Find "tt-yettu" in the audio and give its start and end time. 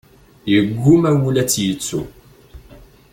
1.49-2.01